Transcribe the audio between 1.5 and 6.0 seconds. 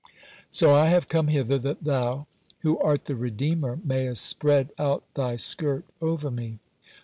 that thou, who art the redeemer, mayest spread out thy skirt